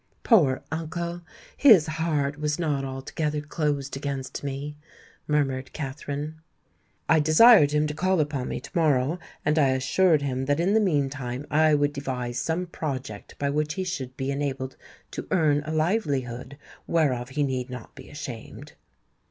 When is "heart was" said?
1.85-2.57